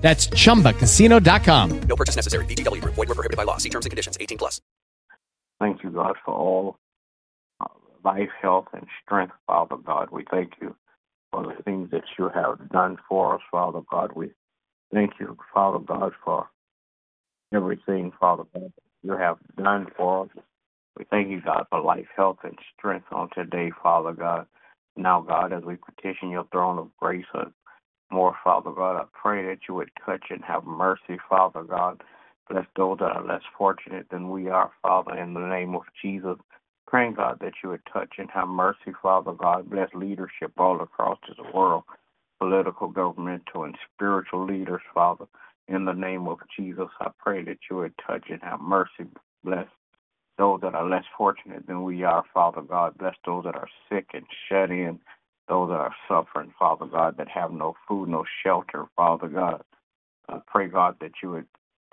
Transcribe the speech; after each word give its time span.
That's 0.00 0.28
chumbacasino.com. 0.28 1.80
No 1.82 1.96
purchase 1.96 2.16
necessary. 2.16 2.44
VGW 2.46 2.80
Group. 2.80 2.94
Void 2.94 3.08
were 3.08 3.14
prohibited 3.14 3.36
by 3.36 3.44
law. 3.44 3.58
See 3.58 3.68
terms 3.68 3.86
and 3.86 3.90
conditions. 3.90 4.16
18 4.20 4.38
plus. 4.38 4.60
Thank 5.60 5.82
you, 5.82 5.90
God, 5.90 6.16
for 6.24 6.34
all 6.34 6.78
uh, 7.60 7.66
life, 8.02 8.30
health, 8.40 8.68
and 8.72 8.86
strength, 9.04 9.34
Father 9.46 9.76
God. 9.76 10.08
We 10.10 10.24
thank 10.30 10.54
you 10.60 10.74
for 11.30 11.42
the 11.44 11.62
things 11.62 11.90
that 11.90 12.04
you 12.18 12.30
have 12.34 12.70
done 12.70 12.96
for 13.08 13.34
us, 13.34 13.42
Father 13.50 13.80
God. 13.90 14.12
We 14.16 14.30
thank 14.92 15.12
you, 15.20 15.36
Father 15.52 15.78
God, 15.78 16.12
for 16.24 16.48
everything, 17.54 18.12
Father 18.18 18.44
God, 18.54 18.72
you 19.02 19.12
have 19.12 19.38
done 19.56 19.86
for 19.96 20.24
us. 20.24 20.30
We 20.96 21.04
thank 21.10 21.28
you, 21.28 21.40
God, 21.40 21.64
for 21.70 21.80
life, 21.80 22.06
health, 22.16 22.38
and 22.42 22.58
strength 22.76 23.06
on 23.12 23.28
today, 23.34 23.70
Father 23.82 24.12
God. 24.12 24.46
Now, 24.96 25.20
God, 25.20 25.52
as 25.52 25.62
we 25.62 25.76
petition 25.76 26.30
your 26.30 26.46
throne 26.52 26.78
of 26.78 26.88
grace, 26.98 27.24
uh, 27.34 27.44
more, 28.10 28.36
Father 28.42 28.70
God. 28.70 28.96
I 28.96 29.04
pray 29.12 29.44
that 29.46 29.60
you 29.68 29.74
would 29.74 29.90
touch 30.04 30.24
and 30.30 30.44
have 30.44 30.64
mercy, 30.64 31.18
Father 31.28 31.62
God. 31.62 32.02
Bless 32.48 32.66
those 32.76 32.98
that 32.98 33.12
are 33.12 33.24
less 33.24 33.42
fortunate 33.56 34.06
than 34.10 34.30
we 34.30 34.48
are, 34.48 34.70
Father, 34.82 35.16
in 35.16 35.34
the 35.34 35.40
name 35.40 35.74
of 35.74 35.82
Jesus. 36.02 36.36
Praying, 36.86 37.14
God, 37.14 37.38
that 37.40 37.52
you 37.62 37.68
would 37.68 37.82
touch 37.92 38.14
and 38.18 38.28
have 38.32 38.48
mercy, 38.48 38.92
Father 39.00 39.32
God. 39.32 39.70
Bless 39.70 39.88
leadership 39.94 40.52
all 40.58 40.80
across 40.80 41.18
this 41.28 41.38
world, 41.54 41.84
political, 42.40 42.88
governmental, 42.88 43.64
and 43.64 43.76
spiritual 43.94 44.44
leaders, 44.44 44.82
Father. 44.92 45.26
In 45.68 45.84
the 45.84 45.92
name 45.92 46.26
of 46.26 46.38
Jesus, 46.58 46.88
I 47.00 47.10
pray 47.18 47.44
that 47.44 47.58
you 47.70 47.76
would 47.76 47.94
touch 48.04 48.24
and 48.28 48.42
have 48.42 48.60
mercy. 48.60 49.06
Bless 49.44 49.68
those 50.36 50.60
that 50.62 50.74
are 50.74 50.88
less 50.88 51.04
fortunate 51.16 51.66
than 51.68 51.84
we 51.84 52.02
are, 52.02 52.24
Father 52.34 52.62
God. 52.62 52.98
Bless 52.98 53.14
those 53.24 53.44
that 53.44 53.54
are 53.54 53.68
sick 53.88 54.06
and 54.14 54.24
shut 54.48 54.70
in 54.70 54.98
those 55.50 55.68
that 55.68 55.74
are 55.74 55.94
suffering, 56.08 56.54
Father 56.58 56.86
God, 56.86 57.16
that 57.18 57.28
have 57.28 57.50
no 57.50 57.74
food, 57.86 58.08
no 58.08 58.24
shelter, 58.42 58.86
Father 58.96 59.28
God. 59.28 59.62
I 60.28 60.38
pray, 60.46 60.68
God, 60.68 60.96
that 61.00 61.10
you 61.22 61.32
would 61.32 61.46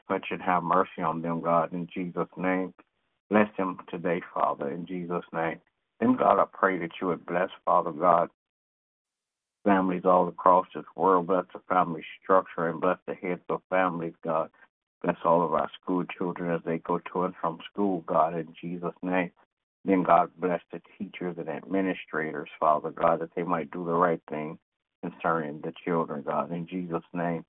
touch 0.08 0.28
and 0.30 0.42
have 0.42 0.64
mercy 0.64 1.02
on 1.04 1.24
them, 1.24 1.42
God, 1.42 1.74
in 1.74 1.88
Jesus' 1.92 2.30
name. 2.38 2.74
Bless 3.32 3.50
them 3.58 3.80
today, 3.90 4.22
Father, 4.34 4.70
in 4.70 4.86
Jesus' 4.86 5.26
name. 5.34 5.60
Then, 6.00 6.16
God, 6.16 6.40
I 6.40 6.46
pray 6.54 6.78
that 6.78 6.92
you 7.02 7.08
would 7.08 7.26
bless, 7.26 7.50
Father 7.66 7.92
God, 7.92 8.30
families 9.66 10.04
all 10.06 10.28
across 10.28 10.68
this 10.76 10.86
world. 10.96 11.28
Bless 11.28 11.46
the 11.52 11.60
family 11.68 12.04
structure 12.24 12.70
and 12.70 12.80
bless 12.80 13.00
the 13.08 13.16
heads 13.16 13.42
of 13.50 13.62
families, 13.72 14.14
God. 14.24 14.52
Bless 15.04 15.18
all 15.26 15.44
of 15.44 15.54
our 15.54 15.70
school 15.82 16.06
children 16.18 16.52
as 16.54 16.62
they 16.64 16.78
go 16.78 17.00
to 17.12 17.24
and 17.24 17.34
from 17.42 17.58
school, 17.74 18.04
God, 18.08 18.36
in 18.38 18.54
Jesus' 18.62 18.94
name. 19.02 19.32
Then 19.88 20.04
God 20.04 20.32
bless 20.38 20.60
the 20.74 20.82
teachers 21.00 21.38
and 21.40 21.48
administrators, 21.48 22.50
Father 22.60 22.92
God, 22.92 23.22
that 23.22 23.34
they 23.38 23.44
might 23.44 23.72
do 23.72 23.86
the 23.86 23.94
right 23.94 24.20
thing 24.30 24.60
concerning 25.02 25.62
the 25.62 25.72
children, 25.86 26.24
God, 26.28 26.52
in 26.52 26.68
Jesus' 26.68 27.04
name. 27.14 27.46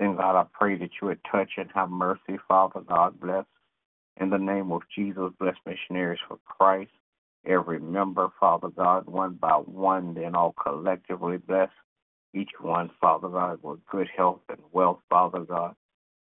Then 0.00 0.16
God, 0.16 0.40
I 0.40 0.46
pray 0.58 0.76
that 0.78 0.88
you 1.00 1.08
would 1.08 1.20
touch 1.30 1.50
and 1.58 1.68
have 1.74 1.90
mercy, 1.90 2.38
Father 2.48 2.80
God, 2.80 3.20
bless. 3.20 3.44
In 4.18 4.30
the 4.30 4.38
name 4.38 4.72
of 4.72 4.80
Jesus, 4.96 5.32
bless 5.38 5.56
missionaries 5.66 6.20
for 6.26 6.38
Christ. 6.46 6.92
Every 7.46 7.78
member, 7.78 8.30
Father 8.40 8.68
God, 8.70 9.06
one 9.06 9.34
by 9.34 9.56
one, 9.56 10.14
then 10.14 10.34
all 10.34 10.54
collectively 10.54 11.36
bless 11.36 11.70
each 12.32 12.52
one, 12.58 12.90
Father 13.02 13.28
God, 13.28 13.58
with 13.62 13.80
good 13.90 14.08
health 14.16 14.40
and 14.48 14.60
wealth, 14.72 15.00
Father 15.10 15.40
God. 15.40 15.74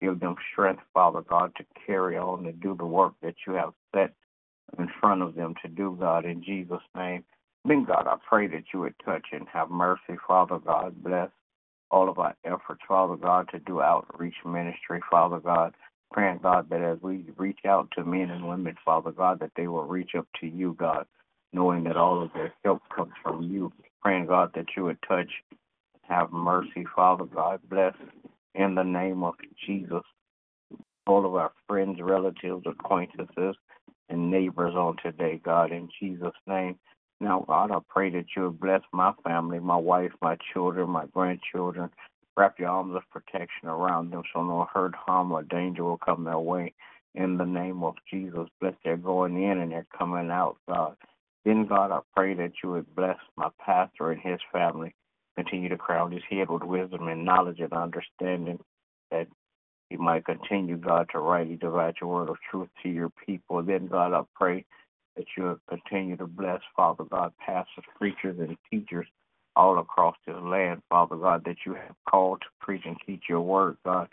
Give 0.01 0.19
them 0.19 0.36
strength, 0.51 0.81
Father 0.96 1.22
God, 1.22 1.51
to 1.57 1.66
carry 1.86 2.18
on 2.18 2.47
and 2.47 2.59
do 2.59 2.75
the 2.75 2.88
work 2.88 3.13
that 3.22 3.36
you 3.46 3.53
have 3.53 3.74
set 3.94 4.13
in 4.78 4.90
front 5.00 5.22
of 5.22 5.35
them 5.35 5.53
to 5.62 5.68
do, 5.68 5.97
God, 6.00 6.25
in 6.25 6.44
Jesus' 6.44 6.81
name. 6.96 7.24
Then, 7.66 7.85
God, 7.85 8.07
I 8.07 8.16
pray 8.28 8.47
that 8.47 8.66
you 8.74 8.81
would 8.81 8.96
touch 9.03 9.28
and 9.31 9.47
have 9.52 9.69
mercy, 9.69 10.18
Father 10.28 10.59
God. 10.59 11.03
Bless 11.03 11.30
all 11.91 12.09
of 12.09 12.19
our 12.19 12.35
efforts, 12.46 12.81
Father 12.88 13.16
God, 13.16 13.50
to 13.52 13.59
do 13.59 13.81
outreach 13.81 14.35
ministry, 14.46 15.02
Father 15.09 15.40
God. 15.40 15.74
Praying, 16.12 16.40
God, 16.41 16.69
that 16.69 16.81
as 16.81 16.97
we 17.02 17.25
reach 17.38 17.59
out 17.68 17.90
to 17.96 18.03
men 18.03 18.30
and 18.30 18.47
women, 18.47 18.75
Father 18.84 19.12
God, 19.12 19.40
that 19.40 19.52
they 19.56 19.68
will 19.68 19.84
reach 19.84 20.12
up 20.18 20.28
to 20.41 20.47
you, 20.47 20.75
God, 20.80 21.06
knowing 21.53 21.84
that 21.84 21.97
all 21.97 22.24
of 22.24 22.34
their 22.34 22.53
help 22.63 22.81
comes 22.96 23.13
from 23.22 23.44
you. 23.44 23.72
Praying, 24.01 24.28
God, 24.28 24.51
that 24.56 24.68
you 24.75 24.86
would 24.86 24.97
touch, 25.07 25.30
have 26.03 26.31
mercy, 26.31 26.86
Father 26.96 27.25
God. 27.25 27.59
Bless 27.69 27.94
in 28.56 28.75
the 28.75 28.84
name 28.84 29.24
of 29.24 29.36
Jesus 29.66 30.03
all 31.09 31.25
of 31.25 31.36
our 31.36 31.51
friends, 31.68 32.00
relatives, 32.01 32.63
acquaintances, 32.66 33.56
and 34.09 34.31
neighbors 34.31 34.75
on 34.75 34.97
today, 35.03 35.40
God, 35.44 35.72
in 35.72 35.90
Jesus' 36.00 36.34
name. 36.47 36.78
Now, 37.22 37.44
God, 37.47 37.72
I 37.72 37.80
pray 37.88 38.09
that 38.12 38.25
you 38.36 38.44
would 38.44 38.59
bless 38.59 38.81
my 38.94 39.14
family, 39.24 39.59
my 39.59 39.75
wife, 39.75 40.12
my 40.22 40.38
children, 40.53 40.90
my 40.90 41.06
grandchildren. 41.08 41.90
Wrap 42.38 42.58
your 42.58 42.69
arms 42.69 42.96
of 42.96 43.03
protection 43.12 43.68
around 43.68 44.12
them 44.12 44.24
so 44.34 44.44
no 44.44 44.68
hurt, 44.74 44.96
harm, 44.96 45.31
or 45.31 45.44
danger 45.44 45.84
will 45.84 45.98
come 45.98 46.24
their 46.24 46.40
way. 46.40 46.74
In 47.16 47.38
the 47.38 47.46
name 47.46 47.84
of 47.84 47.96
Jesus, 48.09 48.48
bless 48.62 48.75
their 48.86 48.96
going 48.96 49.42
in 49.42 49.59
and 49.59 49.72
their 49.72 49.86
coming 49.98 50.31
out, 50.31 50.58
God. 50.68 50.96
Then, 51.44 51.66
God, 51.66 51.92
I 51.92 52.00
pray 52.16 52.34
that 52.36 52.53
you 52.64 52.72
would 52.72 52.96
bless 52.96 53.18
my 53.36 53.50
pastor 53.59 54.12
and 54.12 54.22
his 54.22 54.40
family. 54.53 54.94
Continue 55.36 55.69
to 55.69 55.78
crown 55.78 56.12
his 56.12 56.24
head 56.30 56.50
with 56.50 56.64
wisdom 56.64 57.08
and 57.08 57.25
knowledge 57.25 57.59
and 57.59 57.74
understanding 57.74 58.59
that 59.12 59.28
he 59.89 59.97
might 59.97 60.25
continue, 60.25 60.77
God, 60.77 61.09
to 61.11 61.19
rightly 61.19 61.55
divide 61.55 61.95
your 62.00 62.11
word 62.11 62.29
of 62.29 62.38
truth 62.50 62.69
to 62.83 62.89
your 62.89 63.11
people. 63.25 63.63
Then, 63.63 63.88
God, 63.88 64.13
I 64.13 64.22
pray 64.35 64.66
that 65.17 65.25
you 65.35 65.59
continue 65.67 66.16
to 66.17 66.27
bless, 66.27 66.61
Father 66.75 67.03
God, 67.03 67.33
pastors, 67.44 67.85
preachers, 67.97 68.38
and 68.39 68.57
teachers 68.69 69.07
all 69.55 69.79
across 69.79 70.16
this 70.25 70.35
land, 70.41 70.81
Father 70.89 71.16
God, 71.16 71.44
that 71.45 71.57
you 71.66 71.73
have 71.73 71.95
called 72.09 72.41
to 72.41 72.47
preach 72.61 72.83
and 72.85 72.97
teach 73.05 73.23
your 73.27 73.41
word, 73.41 73.77
God. 73.83 74.07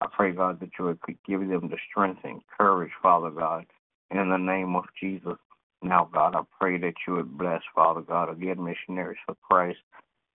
I 0.00 0.06
pray, 0.12 0.32
God, 0.32 0.60
that 0.60 0.70
you 0.78 0.84
would 0.84 0.98
give 1.26 1.40
them 1.40 1.68
the 1.68 1.78
strength 1.90 2.20
and 2.24 2.42
courage, 2.58 2.92
Father 3.02 3.30
God, 3.30 3.66
in 4.10 4.28
the 4.28 4.36
name 4.36 4.76
of 4.76 4.84
Jesus. 5.00 5.38
Now, 5.82 6.08
God, 6.12 6.36
I 6.36 6.42
pray 6.60 6.78
that 6.78 6.94
you 7.06 7.14
would 7.14 7.36
bless, 7.38 7.62
Father 7.74 8.02
God, 8.02 8.28
again, 8.28 8.62
missionaries 8.62 9.18
for 9.26 9.34
Christ. 9.48 9.78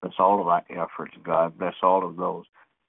Bless 0.01 0.15
all 0.19 0.41
of 0.41 0.47
our 0.47 0.63
efforts, 0.69 1.15
God. 1.23 1.57
Bless 1.57 1.75
all 1.81 2.05
of 2.05 2.17
those 2.17 2.45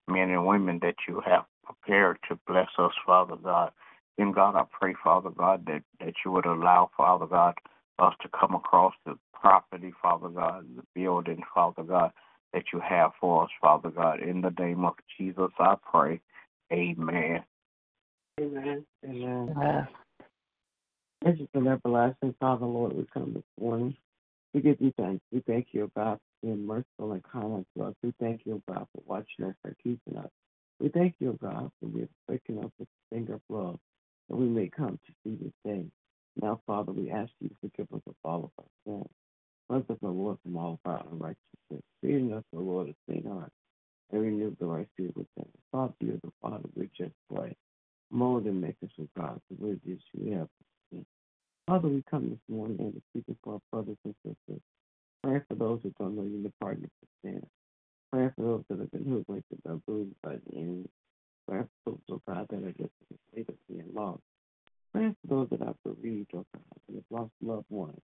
men 0.08 0.30
and 0.30 0.46
women 0.46 0.78
that 0.82 0.96
you 1.06 1.22
have 1.24 1.44
prepared 1.68 2.18
to 2.28 2.38
bless 2.46 2.68
us, 2.78 2.92
Father 3.04 3.36
God. 3.36 3.72
Then, 4.16 4.32
God, 4.32 4.56
I 4.56 4.64
pray, 4.70 4.94
Father 5.02 5.30
God, 5.30 5.66
that, 5.66 5.82
that 6.00 6.14
you 6.24 6.32
would 6.32 6.46
allow, 6.46 6.90
Father 6.96 7.26
God, 7.26 7.54
us 7.98 8.14
to 8.22 8.28
come 8.28 8.54
across 8.54 8.94
the 9.04 9.16
property, 9.32 9.92
Father 10.02 10.28
God, 10.28 10.64
the 10.76 10.82
building, 10.94 11.42
Father 11.54 11.82
God, 11.82 12.12
that 12.52 12.64
you 12.72 12.80
have 12.80 13.12
for 13.20 13.44
us, 13.44 13.50
Father 13.60 13.90
God. 13.90 14.20
In 14.20 14.40
the 14.40 14.52
name 14.58 14.84
of 14.84 14.94
Jesus, 15.16 15.50
I 15.58 15.76
pray. 15.90 16.20
Amen. 16.72 17.44
Amen. 18.40 18.84
Amen. 19.04 19.88
This 21.24 21.34
is 21.40 21.48
an 21.54 21.66
everlasting 21.66 22.34
Father, 22.40 22.66
Lord. 22.66 22.96
We 22.96 23.06
come 23.12 23.34
this 23.34 23.42
morning. 23.60 23.96
We 24.54 24.60
give 24.60 24.80
you 24.80 24.92
thanks. 24.96 25.22
We 25.32 25.40
thank 25.46 25.68
you, 25.72 25.90
God, 25.96 26.18
for 26.18 26.46
being 26.46 26.66
merciful 26.66 27.12
and 27.12 27.22
kind 27.24 27.66
to 27.76 27.84
us. 27.84 27.94
We 28.02 28.12
thank 28.20 28.42
you, 28.44 28.62
God, 28.68 28.86
for 28.92 29.02
watching 29.04 29.46
us 29.46 29.54
and 29.64 29.74
keeping 29.82 30.16
us. 30.16 30.30
We 30.80 30.88
thank 30.88 31.14
you, 31.18 31.36
God, 31.42 31.70
for 31.80 31.88
waking 32.28 32.58
up 32.58 32.72
with 32.78 32.88
the 32.88 33.16
finger 33.16 33.34
of 33.34 33.40
love 33.48 33.78
that 34.28 34.36
we 34.36 34.46
may 34.46 34.68
come 34.68 34.98
to 35.06 35.12
see 35.24 35.36
this 35.42 35.52
day. 35.64 35.84
Now, 36.40 36.60
Father, 36.66 36.92
we 36.92 37.10
ask 37.10 37.30
you 37.40 37.48
to 37.48 37.54
forgive 37.60 37.88
us 37.92 38.02
of 38.06 38.14
all 38.24 38.44
of 38.44 38.50
our 38.58 38.64
sins. 38.86 39.08
Cleanse 39.68 39.90
us, 39.90 39.96
O 40.02 40.08
Lord, 40.08 40.38
from 40.42 40.56
all 40.56 40.74
of 40.74 40.90
our 40.90 41.02
unrighteousness. 41.10 41.82
Creating 42.00 42.32
us, 42.32 42.44
O 42.54 42.60
Lord, 42.60 42.88
a 42.88 42.94
clean 43.06 43.24
heart, 43.26 43.50
and 44.12 44.22
renew 44.22 44.54
the 44.60 44.66
right 44.66 44.86
spirit 44.94 45.16
within 45.16 45.44
us. 45.44 45.60
Father, 45.72 45.94
you 46.00 46.12
are 46.12 46.20
the 46.22 46.32
Father, 46.40 46.68
we 46.74 46.88
just 46.96 47.14
pray. 47.34 47.56
Mold 48.10 48.44
and 48.44 48.60
make 48.60 48.76
us, 48.82 48.90
O 49.00 49.08
God, 49.18 49.40
the 49.50 49.66
way 49.66 49.72
that 49.84 49.98
you 50.14 50.38
have. 50.38 50.48
Father, 51.66 51.88
we 51.88 52.02
come 52.10 52.30
this 52.30 52.38
morning 52.48 52.78
and 52.80 53.02
speaking 53.10 53.36
for 53.44 53.54
our 53.54 53.60
brothers 53.70 53.98
and 54.04 54.14
sisters. 54.24 54.62
Pray 55.22 55.42
for 55.48 55.54
those 55.54 55.80
who 55.82 55.92
don't 55.98 56.16
know 56.16 56.22
you 56.22 56.42
the 56.42 56.52
pardon 56.60 56.84
of 56.84 56.90
sin. 57.22 57.44
Practical 58.12 58.64
to 58.70 58.76
the 58.76 58.86
continuation 58.86 59.62
of 59.66 59.84
Buddhism 59.84 60.14
and 60.52 60.88
practicals 61.48 62.00
of 62.08 62.20
God 62.26 62.46
that 62.48 62.64
are 62.64 62.72
just 62.72 62.80
in 62.80 63.06
the 63.10 63.18
state 63.32 63.48
of 63.48 63.54
being 63.68 63.90
lost. 63.94 64.22
Praying 64.92 65.16
for 65.20 65.34
those 65.34 65.48
that 65.50 65.66
are 65.66 65.74
bereaved 65.84 66.30
or 66.32 66.44
God 66.54 66.94
have 66.94 67.04
lost 67.10 67.32
loved 67.42 67.66
ones. 67.68 68.00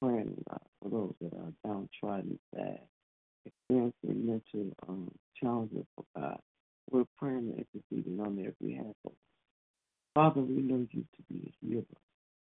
Praying 0.00 0.36
uh, 0.50 0.58
for 0.80 0.88
those 0.88 1.14
that 1.20 1.32
are 1.34 1.52
downtrodden, 1.64 2.38
sad, 2.54 2.80
experiencing 3.44 4.26
mental 4.26 4.76
um, 4.88 5.10
challenges 5.40 5.84
for 5.96 6.04
God. 6.16 6.38
We're 6.90 7.04
praying 7.18 7.54
and 7.56 7.64
interceding 7.74 8.20
on 8.20 8.36
their 8.36 8.52
behalf. 8.62 8.94
Father, 10.14 10.42
we 10.42 10.62
know 10.62 10.86
you 10.92 11.04
to 11.16 11.22
be 11.28 11.48
a 11.48 11.66
healer, 11.66 11.84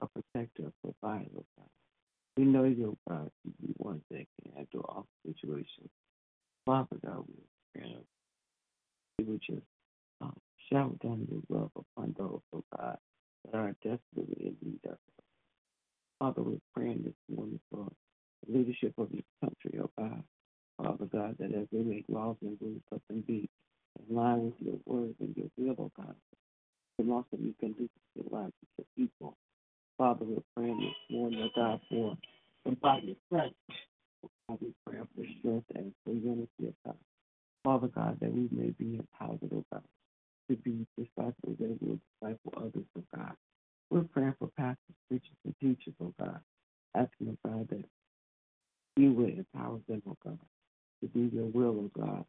a 0.01 0.07
protector, 0.07 0.63
a 0.67 0.87
provider, 0.87 1.29
oh 1.37 1.45
God. 1.57 1.69
We 2.35 2.43
know 2.45 2.65
your 2.65 2.95
God 3.07 3.29
to 3.43 3.51
be 3.61 3.73
one 3.77 4.01
that 4.09 4.25
can 4.41 4.53
handle 4.53 4.85
all 4.89 5.07
situations 5.25 5.89
Father 6.65 6.97
God, 7.05 7.25
we 7.27 7.35
pray 7.81 7.97
We 9.19 9.25
would 9.25 9.41
just 9.41 9.63
um, 10.21 10.35
shower 10.71 10.91
down 11.03 11.27
your 11.29 11.41
love 11.49 11.71
upon 11.75 12.15
those, 12.17 12.41
oh 12.53 12.63
God, 12.77 12.97
that 13.45 13.57
are 13.57 13.75
desperately 13.83 14.47
in 14.47 14.57
need 14.63 14.79
of 14.85 14.93
it. 14.93 15.23
Father, 16.19 16.43
we're 16.43 16.57
praying 16.75 17.03
this 17.05 17.35
morning 17.35 17.59
for 17.71 17.87
the 18.47 18.57
leadership 18.57 18.93
of 18.97 19.09
this 19.11 19.25
country, 19.41 19.79
oh 19.83 19.91
God. 19.97 20.23
Father 20.77 21.05
God, 21.05 21.35
that 21.39 21.53
as 21.53 21.67
they 21.71 21.83
make 21.83 22.05
laws 22.09 22.37
and 22.41 22.57
rules, 22.61 22.81
let 22.91 23.01
them 23.09 23.23
be 23.27 23.49
in 24.09 24.15
line 24.15 24.45
with 24.45 24.55
your 24.59 24.79
word 24.85 25.15
and 25.19 25.35
your 25.37 25.47
will, 25.57 25.75
oh 25.79 25.91
God. 25.97 26.15
And 26.99 27.11
also, 27.11 27.37
you 27.39 27.55
can 27.59 27.73
do 27.73 27.89
this 28.15 28.25
in 28.25 28.31
line 28.31 28.53
with 28.77 28.87
your 28.97 29.07
people. 29.07 29.37
Father, 29.97 30.25
we're 30.25 30.43
praying 30.55 30.79
this 30.79 31.15
morning, 31.17 31.41
oh 31.43 31.49
God, 31.55 31.81
for 31.89 32.17
the 32.65 32.71
body 32.77 33.11
of 33.11 33.17
Christ. 33.29 33.55
We 34.61 34.73
pray 34.85 34.99
for 35.15 35.25
strength 35.39 35.65
and 35.75 35.93
for 36.03 36.13
unity, 36.13 36.49
oh 36.67 36.73
God. 36.85 36.95
Father 37.63 37.87
God, 37.87 38.17
that 38.21 38.33
we 38.33 38.49
may 38.51 38.71
be 38.71 38.99
empowered, 38.99 39.39
oh 39.53 39.65
God, 39.71 39.83
to 40.49 40.55
be 40.57 40.85
disciples 40.97 41.57
that 41.59 41.77
will 41.81 41.99
disciple 42.21 42.53
others, 42.57 42.85
oh 42.97 43.03
God. 43.15 43.33
We're 43.89 44.03
praying 44.03 44.35
for 44.39 44.49
pastors, 44.57 44.95
preachers, 45.09 45.37
and 45.45 45.55
teachers, 45.61 45.93
oh 46.01 46.13
God, 46.19 46.39
asking, 46.95 47.37
oh 47.45 47.49
God, 47.49 47.67
that 47.69 47.85
you 48.97 49.11
will 49.13 49.25
empower 49.25 49.79
them, 49.87 50.01
oh 50.07 50.17
God, 50.23 50.39
to 51.01 51.07
do 51.07 51.29
your 51.35 51.45
will, 51.45 51.85
oh 51.85 51.91
God, 51.99 52.25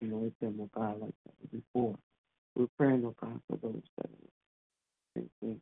and 0.00 0.12
anoint 0.12 0.40
them, 0.40 0.58
oh 0.60 0.70
God, 0.74 1.00
like 1.00 1.14
that 1.26 1.52
before. 1.52 1.96
We're 2.54 2.66
praying, 2.78 3.04
oh 3.06 3.14
God, 3.20 3.40
for 3.48 3.56
those 3.62 3.82
that 3.96 4.10
are 5.16 5.22
in 5.42 5.60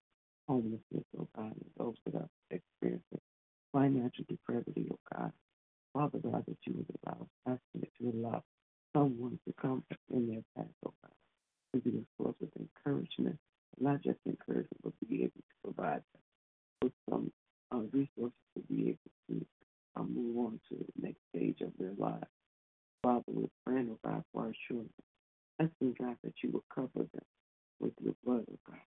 homelessness, 0.48 1.04
God, 1.36 1.52
and 1.52 1.70
those 1.78 1.94
that 2.06 2.14
are 2.16 2.28
experiencing 2.50 3.20
financial 3.72 4.24
depravity, 4.28 4.88
oh 4.92 4.98
God. 5.14 5.32
Father 6.22 6.30
God, 6.30 6.44
that 6.46 6.56
you 6.64 6.74
would 6.76 6.86
allow, 7.04 7.26
asking 7.46 7.80
that 7.80 7.90
you 7.98 8.06
would 8.06 8.14
allow 8.14 8.42
someone 8.94 9.38
to 9.46 9.54
come 9.60 9.82
in 10.12 10.28
their 10.28 10.42
path, 10.56 10.72
oh 10.86 10.94
God, 11.02 11.12
to 11.74 11.80
be 11.80 11.98
a 11.98 12.22
source 12.22 12.36
of 12.42 12.48
encouragement, 12.58 13.38
not 13.78 14.02
just 14.02 14.18
encouragement, 14.26 14.80
but 14.82 14.92
be 15.08 15.22
able 15.22 15.32
to 15.36 15.72
provide 15.74 16.02
with 16.82 16.92
some 17.10 17.30
uh, 17.74 17.80
resources 17.92 18.32
to 18.56 18.62
be 18.70 18.88
able 18.88 19.10
to 19.28 19.46
uh, 19.96 20.02
move 20.02 20.38
on 20.38 20.60
to 20.68 20.76
the 20.76 21.06
next 21.06 21.20
stage 21.34 21.60
of 21.60 21.72
their 21.78 21.92
lives. 21.98 22.26
Father, 23.02 23.24
we're 23.28 23.48
praying, 23.66 23.90
oh 23.92 23.98
God, 24.08 24.24
for 24.32 24.44
our 24.44 24.52
children. 24.68 24.90
Asking, 25.60 25.94
God, 26.00 26.16
that 26.24 26.34
you 26.42 26.50
will 26.52 26.64
cover 26.74 26.90
them 27.12 27.26
with 27.80 27.92
your 28.02 28.14
blood, 28.24 28.44
oh 28.50 28.58
God. 28.68 28.78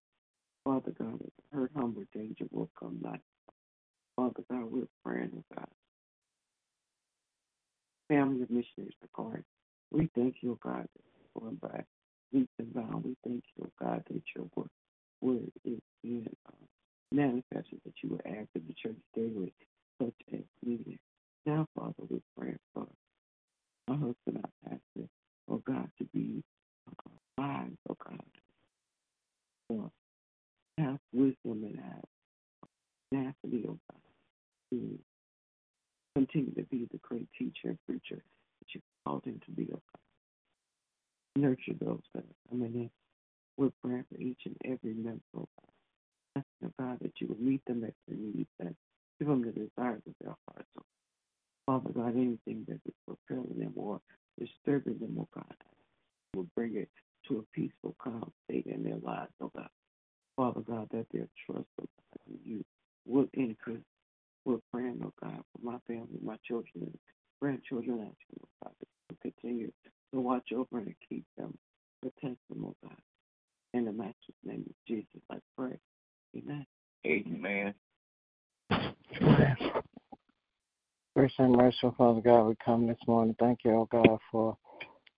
Father 0.64 0.92
God, 0.98 1.20
hurt, 1.52 1.70
hunger, 1.76 2.06
danger 2.14 2.46
will 2.50 2.70
come 2.78 2.98
not. 3.02 3.20
Father 4.16 4.42
God, 4.50 4.64
we're 4.70 4.88
praying, 5.04 5.30
oh 5.36 5.44
God. 5.54 5.68
Family 8.10 8.42
of 8.42 8.50
missionaries 8.50 8.96
are 9.02 9.08
going. 9.14 9.44
We 9.92 10.10
thank 10.16 10.38
you, 10.40 10.58
God, 10.64 10.86
going 11.38 11.60
by 11.62 11.84
leaps 12.32 12.50
and 12.58 12.74
bounds. 12.74 13.06
We 13.06 13.16
thank 13.24 13.44
you, 13.56 13.70
God, 13.80 14.02
that 14.10 14.22
your 14.34 14.46
word, 14.56 14.68
word 15.20 15.52
is 15.64 15.78
being 16.02 16.26
uh, 16.48 16.52
manifested, 17.12 17.80
that 17.84 17.94
you 18.02 18.10
will 18.10 18.20
add 18.26 18.48
to 18.54 18.62
the 18.66 18.74
church 18.82 18.96
daily, 19.14 19.52
such 20.02 20.14
as 20.32 20.40
needed. 20.66 20.98
Now, 21.46 21.68
Father, 21.76 21.94
we're 22.08 22.18
praying 22.36 22.58
for 22.74 22.88
my 23.86 23.94
husband, 23.94 24.44
our 24.44 24.50
pastor, 24.64 25.08
oh 25.48 25.62
God, 25.64 25.88
to 25.98 26.04
be 26.12 26.42
uh, 26.88 27.10
wise, 27.38 27.70
oh 27.88 27.96
God, 28.04 28.20
for 29.68 29.90
have 30.78 30.98
wisdom 31.12 31.36
and 31.44 31.78
have 31.78 32.04
tenacity, 33.12 33.66
oh 33.68 33.78
God, 33.88 34.00
to 34.72 34.98
continue 36.26 36.54
to 36.54 36.62
be 36.64 36.86
the 36.92 36.98
great 36.98 37.28
teacher 37.38 37.68
and 37.68 37.78
preacher 37.86 38.16
that 38.16 38.74
you 38.74 38.80
called 39.06 39.24
him 39.24 39.40
to 39.46 39.50
be, 39.52 39.68
Nurture 41.36 41.72
those 41.80 42.02
that 42.14 42.24
are 42.24 42.50
coming 42.50 42.74
in. 42.74 42.90
We're 43.56 43.70
praying 43.82 44.04
for 44.12 44.20
each 44.20 44.40
and 44.44 44.56
every 44.64 44.94
member, 44.94 45.20
oh 45.36 45.48
God. 45.56 46.42
Asking, 46.60 46.68
oh 46.78 46.84
God, 46.84 46.98
that 47.00 47.12
you 47.20 47.28
will 47.28 47.40
meet 47.40 47.64
them 47.66 47.84
at 47.84 47.94
their 48.06 48.18
needs 48.18 48.48
and 48.58 48.74
give 49.18 49.28
them 49.28 49.42
the 49.42 49.52
desires 49.52 50.02
of 50.06 50.14
their 50.20 50.34
hearts, 50.48 50.68
oh 50.78 50.82
Father 51.66 51.90
God, 51.94 52.16
anything 52.16 52.66
that 52.68 52.80
is 52.84 52.94
fulfilling 53.06 53.58
them 53.58 53.72
or 53.76 54.00
disturbing 54.38 54.98
them, 54.98 55.16
oh 55.20 55.28
God, 55.34 55.54
will 56.34 56.46
bring 56.54 56.76
it 56.76 56.90
to 57.28 57.38
a 57.38 57.58
peaceful, 57.58 57.94
calm 58.02 58.30
state 58.44 58.66
in 58.66 58.82
their 58.82 58.98
lives, 59.02 59.32
oh 59.40 59.50
God. 59.56 59.68
Father 60.36 60.60
God, 60.60 60.88
that 60.92 61.06
their 61.12 61.28
trust, 61.46 61.66
oh 61.80 61.86
in 62.28 62.38
you 62.44 62.64
will 63.06 63.26
increase. 63.34 63.78
We're 64.44 64.58
praying, 64.72 65.00
oh 65.04 65.12
God, 65.22 65.42
for 65.52 65.62
my 65.62 65.78
family, 65.86 66.18
my 66.22 66.36
children, 66.46 66.70
and 66.76 66.98
grandchildren, 67.40 68.00
asking, 68.00 68.40
oh 68.42 68.48
God, 68.64 68.72
that 68.80 68.88
you 69.10 69.32
continue 69.32 69.72
to 70.12 70.20
watch 70.20 70.48
over 70.52 70.78
and 70.78 70.94
keep 71.08 71.24
them, 71.36 71.56
protect 72.00 72.38
them, 72.48 72.64
oh 72.64 72.74
God. 72.82 72.96
In 73.72 73.84
the 73.84 73.92
master's 73.92 74.34
name 74.44 74.64
of 74.68 74.74
Jesus, 74.88 75.22
I 75.30 75.36
pray. 75.56 75.78
Amen. 76.36 76.66
Amen. 77.06 77.74
Amen. 79.20 79.56
Gracious 81.14 81.34
and 81.38 81.52
merciful 81.52 81.94
Father 81.98 82.20
God, 82.20 82.44
we 82.44 82.54
come 82.64 82.86
this 82.86 82.98
morning. 83.06 83.34
Thank 83.38 83.60
you, 83.64 83.72
oh 83.72 83.88
God, 83.90 84.18
for 84.30 84.56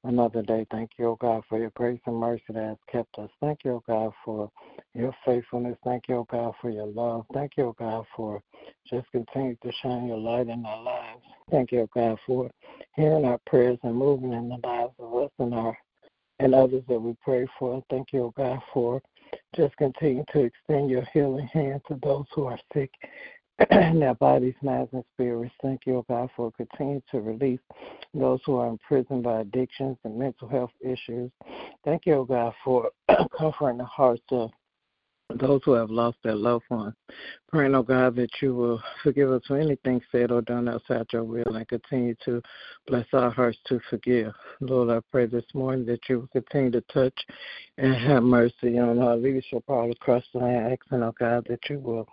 another 0.04 0.43
day. 0.43 0.66
Thank 0.70 0.90
you, 0.99 1.06
oh 1.08 1.16
God, 1.16 1.43
for 1.49 1.58
your 1.58 1.70
grace 1.70 2.00
and 2.06 2.16
mercy 2.16 2.43
that 2.50 2.64
has 2.64 2.76
kept 2.90 3.19
us. 3.19 3.31
Thank 3.40 3.60
you, 3.64 3.72
oh 3.72 3.82
God, 3.87 4.12
for 4.25 4.50
your 4.94 5.14
faithfulness. 5.25 5.76
Thank 5.84 6.08
you, 6.08 6.16
oh 6.16 6.26
God, 6.31 6.54
for 6.60 6.70
your 6.70 6.87
love. 6.87 7.25
Thank 7.32 7.52
you, 7.56 7.64
oh 7.64 7.76
God, 7.78 8.04
for 8.16 8.43
just 8.88 9.06
continuing 9.12 9.58
to 9.62 9.72
shine 9.82 10.06
your 10.06 10.19
light 10.19 10.49
in 10.49 10.64
our 10.66 10.82
lives. 10.82 11.22
Thank 11.50 11.72
you, 11.72 11.81
oh 11.81 11.88
God, 11.94 12.19
for 12.26 12.50
hearing 12.96 13.25
our 13.25 13.38
prayers 13.46 13.78
and 13.82 13.94
moving 13.94 14.32
in 14.32 14.49
the 14.49 14.58
lives 14.66 14.94
of 14.99 15.14
us 15.14 15.31
and 15.38 15.54
our 15.54 15.76
and 16.38 16.54
others 16.54 16.82
that 16.88 17.00
we 17.00 17.14
pray 17.22 17.46
for. 17.58 17.82
Thank 17.88 18.12
you, 18.12 18.25
oh 18.25 18.34
God, 18.37 18.58
for 18.72 19.00
just 19.54 19.76
continue 19.76 20.25
to 20.32 20.40
extend 20.40 20.90
your 20.90 21.06
healing 21.12 21.46
hand 21.46 21.81
to 21.88 21.99
those 22.02 22.25
who 22.34 22.46
are 22.46 22.58
sick 22.75 22.90
their 23.70 24.14
bodies, 24.14 24.55
minds, 24.62 24.91
and 24.93 25.05
spirits. 25.14 25.55
Thank 25.62 25.82
you, 25.87 25.99
oh 25.99 26.05
God, 26.09 26.31
for 26.37 26.53
continuing 26.53 27.03
to 27.11 27.20
release 27.20 27.61
those 28.14 28.41
who 28.44 28.56
are 28.56 28.69
imprisoned 28.69 29.23
by 29.23 29.41
addictions 29.41 29.97
and 30.05 30.19
mental 30.19 30.49
health 30.49 30.73
issues. 30.81 31.31
Thank 31.85 32.06
you, 32.06 32.14
oh 32.14 32.25
God, 32.25 32.55
for 32.64 32.91
comforting 33.38 33.79
the 33.79 33.85
hearts 33.85 34.23
of 34.31 34.50
those 35.38 35.61
who 35.64 35.73
have 35.73 35.91
lost 35.91 36.19
their 36.23 36.35
loved 36.35 36.64
ones. 36.70 36.94
Praying, 37.49 37.75
oh 37.75 37.82
God, 37.82 38.17
that 38.17 38.31
you 38.41 38.55
will 38.55 38.83
forgive 39.02 39.31
us 39.31 39.42
for 39.47 39.59
anything 39.59 40.00
said 40.11 40.31
or 40.31 40.42
done 40.42 40.69
outside 40.69 41.07
your 41.12 41.25
will 41.25 41.57
and 41.57 41.69
continue 41.69 42.14
to 42.25 42.42
bless 42.87 43.07
our 43.12 43.31
hearts 43.31 43.59
to 43.66 43.81
forgive. 43.88 44.33
Lord, 44.61 44.90
I 44.90 45.00
pray 45.11 45.26
this 45.26 45.45
morning 45.54 45.87
that 45.87 46.00
you 46.09 46.21
will 46.21 46.28
continue 46.28 46.71
to 46.73 46.81
touch 46.92 47.19
and 47.78 47.95
have 47.95 48.23
mercy 48.23 48.78
on 48.78 48.99
our 48.99 49.16
leadership 49.16 49.62
all 49.69 49.90
across 49.90 50.25
the 50.33 50.40
land, 50.40 50.73
asking, 50.73 51.02
oh 51.02 51.14
God, 51.19 51.47
that 51.49 51.61
you 51.69 51.78
will 51.78 52.07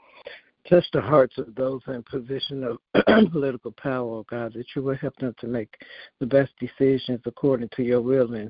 touch 0.67 0.85
the 0.93 1.01
hearts 1.01 1.37
of 1.37 1.53
those 1.55 1.81
in 1.87 2.03
position 2.03 2.63
of 2.63 2.77
political 3.31 3.71
power, 3.71 4.17
oh 4.17 4.25
God, 4.29 4.53
that 4.53 4.65
you 4.75 4.81
will 4.81 4.95
help 4.95 5.15
them 5.17 5.35
to 5.39 5.47
make 5.47 5.73
the 6.19 6.25
best 6.25 6.51
decisions 6.59 7.21
according 7.25 7.69
to 7.75 7.83
your 7.83 8.01
will 8.01 8.33
and 8.33 8.49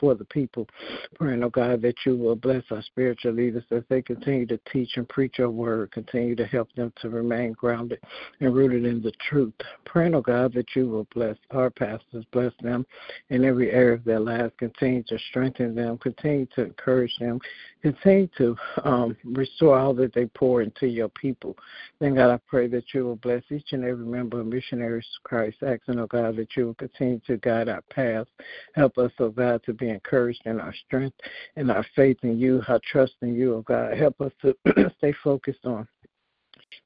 for 0.00 0.14
the 0.14 0.24
people. 0.24 0.66
Praying, 1.14 1.44
oh 1.44 1.50
God, 1.50 1.82
that 1.82 1.94
you 2.06 2.16
will 2.16 2.34
bless 2.34 2.64
our 2.70 2.82
spiritual 2.82 3.32
leaders 3.32 3.64
as 3.70 3.82
they 3.90 4.00
continue 4.00 4.46
to 4.46 4.58
teach 4.72 4.96
and 4.96 5.08
preach 5.08 5.38
your 5.38 5.50
word, 5.50 5.92
continue 5.92 6.34
to 6.34 6.46
help 6.46 6.72
them 6.74 6.92
to 7.02 7.10
remain 7.10 7.52
grounded 7.52 8.00
and 8.40 8.54
rooted 8.54 8.86
in 8.86 9.02
the 9.02 9.12
truth. 9.28 9.52
Praying, 9.84 10.14
oh 10.14 10.22
God, 10.22 10.54
that 10.54 10.74
you 10.74 10.88
will 10.88 11.06
bless 11.14 11.36
our 11.50 11.70
pastors, 11.70 12.24
bless 12.32 12.52
them 12.62 12.86
in 13.28 13.44
every 13.44 13.70
area 13.70 13.94
of 13.94 14.04
their 14.04 14.20
lives, 14.20 14.52
continue 14.58 15.02
to 15.04 15.18
strengthen 15.28 15.74
them, 15.74 15.98
continue 15.98 16.46
to 16.54 16.64
encourage 16.64 17.14
them, 17.18 17.38
continue 17.82 18.28
to 18.38 18.56
um, 18.84 19.16
restore 19.24 19.78
all 19.78 19.92
that 19.94 20.14
they 20.14 20.26
pour 20.26 20.62
into 20.62 20.86
your 20.86 21.08
people. 21.10 21.56
Then, 22.00 22.14
God, 22.14 22.30
I 22.30 22.38
pray 22.48 22.66
that 22.68 22.94
you 22.94 23.04
will 23.04 23.16
bless 23.16 23.42
each 23.50 23.72
and 23.72 23.84
every 23.84 24.06
member 24.06 24.40
of 24.40 24.46
Missionaries 24.46 25.06
of 25.18 25.24
Christ, 25.24 25.58
asking, 25.62 25.98
oh 25.98 26.06
God, 26.06 26.36
that 26.36 26.56
you 26.56 26.66
will 26.66 26.74
continue 26.74 27.20
to 27.26 27.36
guide 27.36 27.68
our 27.68 27.82
paths. 27.90 28.30
Help 28.74 28.96
us, 28.98 29.12
oh 29.18 29.28
God, 29.28 29.62
to 29.64 29.72
be 29.72 29.89
encouraged 29.90 30.42
in 30.46 30.60
our 30.60 30.74
strength 30.86 31.16
and 31.56 31.70
our 31.70 31.84
faith 31.94 32.18
in 32.22 32.38
you, 32.38 32.62
our 32.68 32.80
trust 32.90 33.14
in 33.22 33.34
you, 33.34 33.56
oh 33.56 33.62
God. 33.62 33.96
Help 33.96 34.20
us 34.20 34.32
to 34.42 34.54
stay 34.98 35.14
focused 35.22 35.64
on 35.64 35.86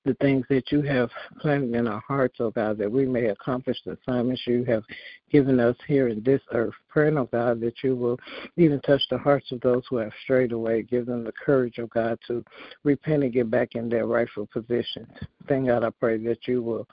the 0.04 0.14
things 0.14 0.44
that 0.50 0.70
you 0.70 0.82
have 0.82 1.10
planted 1.40 1.74
in 1.74 1.88
our 1.88 2.02
hearts, 2.06 2.36
oh 2.40 2.50
God, 2.50 2.78
that 2.78 2.90
we 2.90 3.06
may 3.06 3.26
accomplish 3.26 3.78
the 3.84 3.96
assignments 4.02 4.42
you 4.46 4.64
have 4.64 4.82
given 5.30 5.58
us 5.58 5.76
here 5.86 6.08
in 6.08 6.22
this 6.22 6.40
earth. 6.52 6.74
Praying, 6.88 7.16
oh 7.16 7.28
God, 7.32 7.60
that 7.60 7.82
you 7.82 7.96
will 7.96 8.18
even 8.56 8.80
touch 8.80 9.02
the 9.10 9.18
hearts 9.18 9.50
of 9.52 9.60
those 9.60 9.82
who 9.88 9.96
have 9.96 10.12
strayed 10.22 10.52
away. 10.52 10.82
Give 10.82 11.06
them 11.06 11.24
the 11.24 11.32
courage, 11.32 11.78
oh 11.78 11.86
God, 11.86 12.18
to 12.26 12.44
repent 12.82 13.24
and 13.24 13.32
get 13.32 13.50
back 13.50 13.74
in 13.74 13.88
their 13.88 14.06
rightful 14.06 14.46
positions. 14.52 15.08
Thank 15.48 15.66
God, 15.66 15.84
I 15.84 15.90
pray 15.90 16.18
that 16.18 16.46
you 16.46 16.62
will 16.62 16.86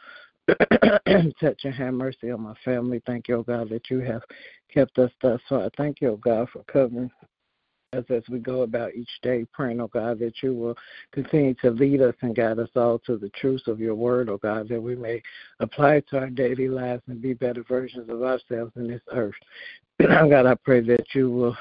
touch 1.40 1.62
and 1.64 1.74
have 1.74 1.94
mercy 1.94 2.32
on 2.32 2.42
my 2.42 2.54
family. 2.66 3.02
Thank 3.06 3.28
you, 3.28 3.44
God, 3.48 3.70
that 3.70 3.90
you 3.90 4.00
have 4.00 4.22
kept 4.74 4.98
us 5.00 5.12
thus 5.22 5.40
far. 5.48 5.70
Thank 5.78 6.02
you, 6.02 6.20
God, 6.24 6.50
for 6.52 6.64
covering 6.64 7.10
us 7.94 8.06
as 8.10 8.24
we 8.30 8.40
go 8.40 8.62
about 8.62 8.96
each 8.96 9.10
day, 9.22 9.46
praying, 9.52 9.82
oh 9.82 9.88
God, 9.88 10.20
that 10.20 10.42
you 10.42 10.54
will 10.54 10.76
continue 11.12 11.54
to 11.56 11.72
lead 11.72 12.02
us 12.02 12.16
and 12.22 12.36
guide 12.36 12.60
us 12.60 12.70
all 12.76 13.00
to 13.00 13.18
the 13.18 13.30
truth 13.30 13.68
of 13.68 13.80
your 13.80 13.96
word, 13.96 14.30
oh 14.30 14.38
God, 14.38 14.70
that 14.70 14.82
we 14.82 14.96
may 14.96 15.22
apply 15.60 15.96
it 15.96 16.08
to 16.10 16.20
our 16.20 16.30
daily 16.30 16.70
lives 16.70 17.04
and 17.08 17.22
be 17.22 17.34
better 17.34 17.64
versions 17.64 18.10
of 18.10 18.24
ourselves 18.24 18.72
in 18.78 18.88
this 18.88 19.02
earth. 19.12 19.36
God, 20.02 20.46
I 20.46 20.56
pray 20.64 20.80
that 20.82 21.06
you 21.14 21.30
will 21.30 21.58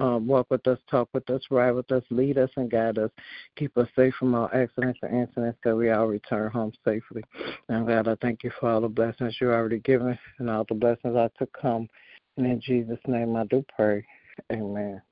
um, 0.00 0.26
walk 0.26 0.46
with 0.50 0.66
us, 0.66 0.78
talk 0.90 1.08
with 1.12 1.28
us, 1.30 1.42
ride 1.50 1.72
with 1.72 1.90
us, 1.90 2.02
lead 2.10 2.38
us, 2.38 2.50
and 2.56 2.70
guide 2.70 2.98
us. 2.98 3.10
Keep 3.56 3.76
us 3.78 3.88
safe 3.96 4.14
from 4.18 4.34
all 4.34 4.48
accidents 4.52 4.98
and 5.02 5.22
incidents 5.22 5.58
that 5.64 5.76
we 5.76 5.90
all 5.90 6.06
return 6.06 6.50
home 6.50 6.72
safely. 6.84 7.22
And 7.68 7.86
God, 7.86 8.08
I 8.08 8.16
thank 8.20 8.44
you 8.44 8.50
for 8.58 8.70
all 8.70 8.80
the 8.80 8.88
blessings 8.88 9.36
you 9.40 9.50
already 9.50 9.80
given 9.80 10.18
and 10.38 10.50
all 10.50 10.64
the 10.68 10.74
blessings 10.74 11.16
are 11.16 11.30
to 11.38 11.46
come. 11.60 11.88
And 12.36 12.46
in 12.46 12.60
Jesus' 12.60 12.98
name 13.06 13.34
I 13.36 13.44
do 13.46 13.64
pray. 13.74 14.04
Amen. 14.52 15.02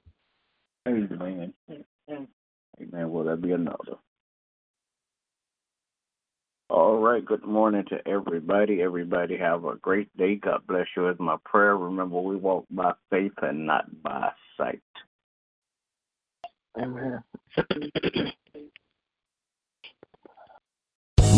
Amen. 0.87 1.52
Amen. 2.81 3.11
Will 3.11 3.25
there 3.25 3.37
be 3.37 3.52
another? 3.52 3.97
All 6.68 6.99
right. 6.99 7.25
Good 7.25 7.44
morning 7.44 7.85
to 7.90 8.08
everybody. 8.08 8.82
Everybody 8.82 9.37
have 9.37 9.64
a 9.66 9.76
great 9.76 10.14
day. 10.16 10.35
God 10.35 10.66
bless 10.66 10.87
you 10.96 11.08
is 11.08 11.16
my 11.20 11.37
prayer. 11.44 11.76
Remember, 11.76 12.20
we 12.20 12.35
walk 12.35 12.66
by 12.70 12.92
faith 13.08 13.32
and 13.42 13.66
not 13.66 14.02
by 14.02 14.32
sight. 14.56 14.82
Amen. 16.78 17.23